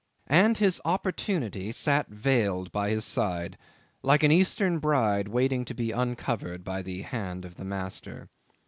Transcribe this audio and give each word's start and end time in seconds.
And 0.33 0.57
his 0.57 0.81
opportunity 0.83 1.71
sat 1.71 2.07
veiled 2.07 2.71
by 2.71 2.89
his 2.89 3.05
side 3.05 3.55
like 4.01 4.23
an 4.23 4.31
Eastern 4.31 4.79
bride 4.79 5.27
waiting 5.27 5.63
to 5.65 5.75
be 5.75 5.91
uncovered 5.91 6.63
by 6.63 6.81
the 6.81 7.03
hand 7.03 7.45
of 7.45 7.55
the 7.55 7.65
master. 7.65 8.27